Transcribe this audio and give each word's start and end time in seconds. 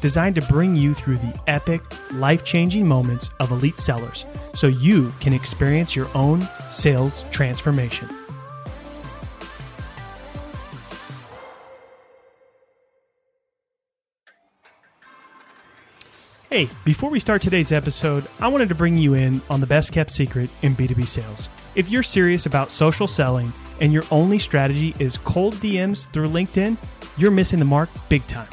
designed 0.00 0.34
to 0.36 0.42
bring 0.42 0.76
you 0.76 0.94
through 0.94 1.18
the 1.18 1.40
epic, 1.46 1.82
life 2.12 2.44
changing 2.44 2.86
moments 2.86 3.30
of 3.40 3.50
elite 3.50 3.78
sellers 3.78 4.24
so 4.54 4.66
you 4.66 5.12
can 5.20 5.32
experience 5.32 5.94
your 5.94 6.08
own 6.14 6.46
sales 6.70 7.24
transformation. 7.30 8.08
Hey, 16.50 16.68
before 16.84 17.10
we 17.10 17.20
start 17.20 17.42
today's 17.42 17.72
episode, 17.72 18.26
I 18.40 18.48
wanted 18.48 18.70
to 18.70 18.74
bring 18.74 18.96
you 18.96 19.14
in 19.14 19.42
on 19.50 19.60
the 19.60 19.66
best 19.66 19.92
kept 19.92 20.10
secret 20.10 20.50
in 20.62 20.74
B2B 20.74 21.06
sales. 21.06 21.50
If 21.74 21.90
you're 21.90 22.02
serious 22.02 22.46
about 22.46 22.70
social 22.70 23.06
selling 23.06 23.52
and 23.80 23.92
your 23.92 24.02
only 24.10 24.38
strategy 24.38 24.94
is 24.98 25.18
cold 25.18 25.54
DMs 25.56 26.10
through 26.12 26.28
LinkedIn, 26.28 26.78
you're 27.18 27.30
missing 27.30 27.58
the 27.58 27.64
mark 27.64 27.90
big 28.08 28.26
time. 28.26 28.48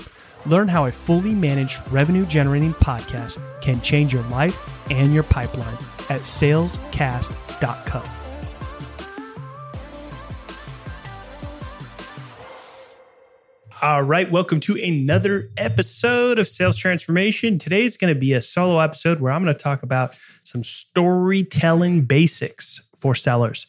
Learn 0.45 0.67
how 0.67 0.85
a 0.85 0.91
fully 0.91 1.33
managed 1.33 1.79
revenue 1.91 2.25
generating 2.25 2.73
podcast 2.73 3.39
can 3.61 3.81
change 3.81 4.13
your 4.13 4.23
life 4.23 4.91
and 4.91 5.13
your 5.13 5.23
pipeline 5.23 5.77
at 6.09 6.21
salescast.co. 6.21 8.03
All 13.81 14.01
right, 14.01 14.31
welcome 14.31 14.59
to 14.61 14.81
another 14.81 15.51
episode 15.57 16.39
of 16.39 16.47
Sales 16.47 16.77
Transformation. 16.77 17.59
Today's 17.59 17.97
going 17.97 18.11
to 18.13 18.19
be 18.19 18.33
a 18.33 18.41
solo 18.41 18.79
episode 18.79 19.19
where 19.19 19.31
I'm 19.31 19.43
going 19.43 19.55
to 19.55 19.61
talk 19.61 19.83
about 19.83 20.15
some 20.43 20.63
storytelling 20.63 22.05
basics 22.05 22.84
for 22.97 23.15
sellers. 23.15 23.67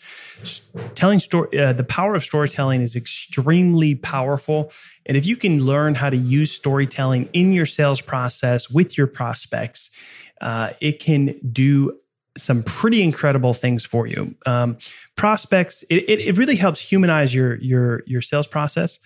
Telling 0.95 1.19
story, 1.19 1.59
uh, 1.59 1.73
the 1.73 1.85
power 1.85 2.15
of 2.15 2.25
storytelling 2.25 2.81
is 2.81 2.97
extremely 2.97 3.95
powerful, 3.95 4.73
and 5.05 5.17
if 5.17 5.27
you 5.27 5.37
can 5.37 5.65
learn 5.65 5.95
how 5.95 6.11
to 6.11 6.17
use 6.17 6.53
storytelling 6.53 7.29
in 7.33 7.53
your 7.53 7.67
sales 7.67 8.01
process 8.01 8.71
with 8.71 8.97
your 8.99 9.07
prospects, 9.07 9.91
uh, 10.41 10.71
it 10.81 11.01
can 11.01 11.39
do 11.53 11.99
some 12.39 12.63
pretty 12.63 13.03
incredible 13.03 13.55
things 13.55 13.85
for 13.85 14.07
you. 14.07 14.35
Um, 14.45 14.77
prospects, 15.17 15.83
it, 15.85 16.05
it, 16.09 16.21
it, 16.21 16.37
really 16.37 16.57
helps 16.57 16.81
humanize 16.81 17.35
your 17.35 17.57
your 17.57 18.03
your 18.07 18.21
sales 18.21 18.47
process. 18.47 18.99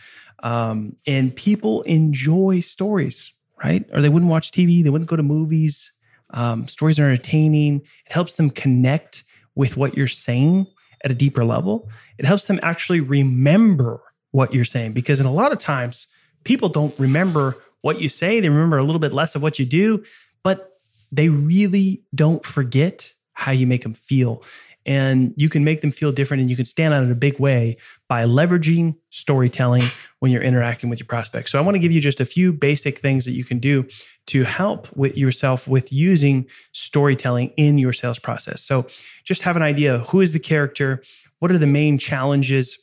Um, 0.43 0.97
and 1.07 1.35
people 1.35 1.83
enjoy 1.83 2.61
stories, 2.61 3.33
right? 3.63 3.89
Or 3.93 4.01
they 4.01 4.09
wouldn't 4.09 4.31
watch 4.31 4.51
TV, 4.51 4.83
they 4.83 4.91
wouldn't 4.91 5.11
go 5.11 5.17
to 5.17 5.23
movies. 5.23 5.93
Um, 6.33 6.69
stories 6.69 6.99
are 6.99 7.05
entertaining. 7.05 7.83
It 8.07 8.13
helps 8.13 8.35
them 8.35 8.51
connect 8.51 9.25
with 9.61 9.77
what 9.77 9.95
you're 9.95 10.09
saying 10.09 10.67
at 11.05 11.11
a 11.11 11.15
deeper 11.15 11.45
level. 11.45 11.91
It 12.17 12.25
helps 12.25 12.47
them 12.47 12.59
actually 12.63 13.01
remember 13.01 14.01
what 14.31 14.55
you're 14.55 14.65
saying 14.65 14.93
because 14.95 15.21
in 15.21 15.27
a 15.27 15.33
lot 15.33 15.53
of 15.53 15.59
times 15.59 16.07
people 16.45 16.71
don't 16.71 16.99
remember 16.99 17.59
what 17.83 18.01
you 18.01 18.09
say. 18.09 18.41
They 18.41 18.49
remember 18.49 18.79
a 18.79 18.85
little 18.85 18.99
bit 18.99 19.13
less 19.13 19.35
of 19.35 19.43
what 19.43 19.59
you 19.59 19.67
do, 19.67 20.03
but 20.43 20.79
they 21.13 21.29
really 21.29 22.05
don't 22.15 22.43
forget 22.43 23.13
how 23.35 23.53
you 23.53 23.67
make 23.67 23.83
them 23.83 23.93
feel 23.93 24.43
and 24.87 25.35
you 25.37 25.51
can 25.51 25.63
make 25.63 25.83
them 25.83 25.91
feel 25.91 26.11
different 26.11 26.41
and 26.41 26.49
you 26.49 26.57
can 26.57 26.65
stand 26.65 26.95
out 26.95 27.05
in 27.05 27.13
a 27.13 27.15
big 27.15 27.39
way 27.39 27.77
by 28.09 28.25
leveraging 28.25 28.97
storytelling 29.11 29.85
when 30.21 30.33
you're 30.33 30.43
interacting 30.43 30.89
with 30.89 30.99
your 30.99 31.07
prospects. 31.07 31.53
So 31.53 31.59
I 31.59 31.63
want 31.63 31.75
to 31.75 31.79
give 31.79 31.93
you 31.93 32.01
just 32.01 32.19
a 32.19 32.25
few 32.25 32.51
basic 32.51 32.99
things 32.99 33.27
that 33.27 33.33
you 33.33 33.45
can 33.45 33.59
do 33.59 33.87
to 34.31 34.45
help 34.45 34.95
with 34.97 35.17
yourself 35.17 35.67
with 35.67 35.93
using 35.93 36.47
storytelling 36.73 37.53
in 37.57 37.79
your 37.79 37.93
sales 37.93 38.19
process. 38.19 38.63
So 38.63 38.87
just 39.25 39.43
have 39.43 39.57
an 39.57 39.63
idea 39.63 39.99
who 39.99 40.21
is 40.21 40.33
the 40.33 40.39
character, 40.39 41.03
what 41.39 41.51
are 41.51 41.59
the 41.59 41.67
main 41.67 41.99
challenges, 41.99 42.79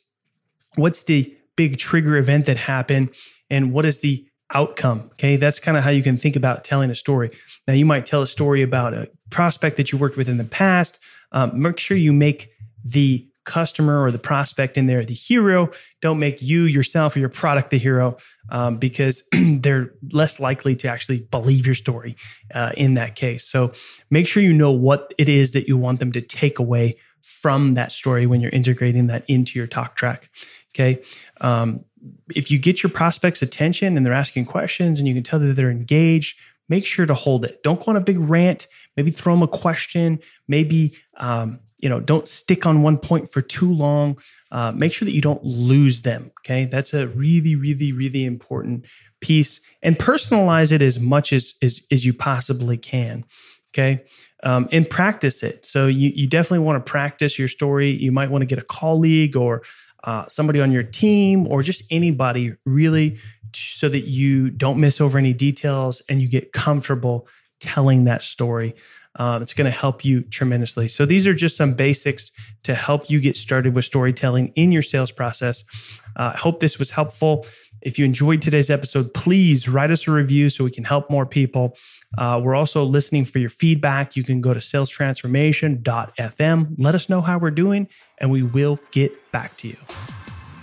what's 0.76 1.02
the 1.02 1.34
big 1.56 1.78
trigger 1.78 2.16
event 2.16 2.46
that 2.46 2.56
happened, 2.56 3.10
and 3.50 3.72
what 3.72 3.84
is 3.84 4.00
the 4.00 4.26
outcome. 4.54 5.10
Okay. 5.12 5.36
That's 5.36 5.58
kind 5.58 5.76
of 5.76 5.84
how 5.84 5.90
you 5.90 6.02
can 6.02 6.16
think 6.16 6.36
about 6.36 6.64
telling 6.64 6.90
a 6.90 6.94
story. 6.94 7.30
Now, 7.66 7.74
you 7.74 7.84
might 7.84 8.06
tell 8.06 8.22
a 8.22 8.26
story 8.26 8.62
about 8.62 8.94
a 8.94 9.10
prospect 9.30 9.76
that 9.76 9.92
you 9.92 9.98
worked 9.98 10.16
with 10.16 10.28
in 10.28 10.38
the 10.38 10.44
past, 10.44 10.98
um, 11.32 11.60
make 11.60 11.78
sure 11.78 11.96
you 11.96 12.12
make 12.12 12.50
the 12.84 13.27
customer 13.48 14.00
or 14.00 14.12
the 14.12 14.18
prospect 14.18 14.76
in 14.76 14.86
there 14.86 15.04
the 15.04 15.14
hero. 15.14 15.70
Don't 16.00 16.20
make 16.20 16.40
you 16.40 16.62
yourself 16.62 17.16
or 17.16 17.18
your 17.18 17.28
product 17.30 17.70
the 17.70 17.78
hero 17.78 18.16
um, 18.50 18.76
because 18.76 19.24
they're 19.32 19.92
less 20.12 20.38
likely 20.38 20.76
to 20.76 20.88
actually 20.88 21.20
believe 21.30 21.66
your 21.66 21.74
story 21.74 22.14
uh, 22.54 22.72
in 22.76 22.94
that 22.94 23.16
case. 23.16 23.44
So 23.44 23.72
make 24.10 24.28
sure 24.28 24.42
you 24.42 24.52
know 24.52 24.70
what 24.70 25.12
it 25.18 25.28
is 25.28 25.52
that 25.52 25.66
you 25.66 25.76
want 25.76 25.98
them 25.98 26.12
to 26.12 26.20
take 26.20 26.58
away 26.58 26.96
from 27.22 27.74
that 27.74 27.90
story 27.90 28.26
when 28.26 28.40
you're 28.40 28.50
integrating 28.52 29.06
that 29.08 29.24
into 29.26 29.58
your 29.58 29.66
talk 29.66 29.96
track. 29.96 30.30
Okay. 30.74 31.02
Um, 31.40 31.84
if 32.34 32.50
you 32.50 32.58
get 32.58 32.82
your 32.82 32.90
prospects' 32.90 33.42
attention 33.42 33.96
and 33.96 34.06
they're 34.06 34.12
asking 34.12 34.44
questions 34.44 34.98
and 34.98 35.08
you 35.08 35.14
can 35.14 35.22
tell 35.22 35.40
that 35.40 35.56
they're 35.56 35.70
engaged, 35.70 36.38
make 36.68 36.84
sure 36.84 37.06
to 37.06 37.14
hold 37.14 37.44
it. 37.44 37.62
Don't 37.62 37.84
go 37.84 37.90
on 37.90 37.96
a 37.96 38.00
big 38.00 38.18
rant. 38.18 38.66
Maybe 38.96 39.10
throw 39.10 39.34
them 39.34 39.42
a 39.42 39.48
question. 39.48 40.20
Maybe 40.46 40.96
um, 41.16 41.60
you 41.78 41.88
know 41.88 42.00
don't 42.00 42.26
stick 42.26 42.66
on 42.66 42.82
one 42.82 42.98
point 42.98 43.32
for 43.32 43.42
too 43.42 43.72
long. 43.72 44.18
Uh, 44.50 44.72
make 44.72 44.92
sure 44.92 45.06
that 45.06 45.12
you 45.12 45.20
don't 45.20 45.44
lose 45.44 46.02
them. 46.02 46.30
Okay, 46.40 46.64
that's 46.66 46.94
a 46.94 47.08
really, 47.08 47.54
really, 47.54 47.92
really 47.92 48.24
important 48.24 48.84
piece. 49.20 49.60
And 49.82 49.98
personalize 49.98 50.72
it 50.72 50.82
as 50.82 50.98
much 50.98 51.32
as 51.32 51.54
as, 51.62 51.82
as 51.90 52.04
you 52.04 52.12
possibly 52.12 52.76
can. 52.76 53.24
Okay. 53.74 54.04
Um, 54.44 54.68
and 54.70 54.88
practice 54.88 55.42
it. 55.42 55.66
So 55.66 55.88
you, 55.88 56.12
you 56.14 56.28
definitely 56.28 56.60
want 56.60 56.84
to 56.84 56.88
practice 56.88 57.38
your 57.40 57.48
story. 57.48 57.90
You 57.90 58.12
might 58.12 58.30
want 58.30 58.42
to 58.42 58.46
get 58.46 58.58
a 58.58 58.64
colleague 58.64 59.36
or 59.36 59.62
uh, 60.04 60.26
somebody 60.28 60.60
on 60.60 60.70
your 60.70 60.84
team 60.84 61.46
or 61.46 61.62
just 61.62 61.82
anybody 61.90 62.54
really 62.64 63.18
so 63.54 63.88
that 63.88 64.06
you 64.06 64.50
don't 64.50 64.78
miss 64.78 65.00
over 65.00 65.18
any 65.18 65.32
details 65.32 66.02
and 66.08 66.20
you 66.20 66.28
get 66.28 66.52
comfortable 66.52 67.26
telling 67.60 68.04
that 68.04 68.22
story. 68.22 68.74
Uh, 69.16 69.40
it's 69.42 69.52
going 69.52 69.64
to 69.64 69.76
help 69.76 70.04
you 70.04 70.22
tremendously. 70.22 70.86
So, 70.86 71.04
these 71.04 71.26
are 71.26 71.34
just 71.34 71.56
some 71.56 71.74
basics 71.74 72.30
to 72.62 72.74
help 72.74 73.10
you 73.10 73.20
get 73.20 73.36
started 73.36 73.74
with 73.74 73.84
storytelling 73.84 74.52
in 74.54 74.70
your 74.70 74.82
sales 74.82 75.10
process. 75.10 75.64
Uh, 76.16 76.32
I 76.34 76.38
hope 76.38 76.60
this 76.60 76.78
was 76.78 76.90
helpful. 76.90 77.44
If 77.80 77.98
you 77.98 78.04
enjoyed 78.04 78.42
today's 78.42 78.70
episode, 78.70 79.14
please 79.14 79.68
write 79.68 79.90
us 79.90 80.06
a 80.06 80.12
review 80.12 80.50
so 80.50 80.64
we 80.64 80.70
can 80.70 80.84
help 80.84 81.10
more 81.10 81.26
people. 81.26 81.76
Uh, 82.16 82.40
we're 82.42 82.54
also 82.54 82.84
listening 82.84 83.24
for 83.24 83.38
your 83.38 83.50
feedback. 83.50 84.16
You 84.16 84.24
can 84.24 84.40
go 84.40 84.54
to 84.54 84.60
salestransformation.fm. 84.60 86.74
Let 86.78 86.94
us 86.94 87.08
know 87.08 87.20
how 87.20 87.38
we're 87.38 87.50
doing, 87.50 87.88
and 88.18 88.30
we 88.30 88.42
will 88.42 88.78
get 88.92 89.32
back 89.32 89.56
to 89.58 89.68
you. 89.68 89.76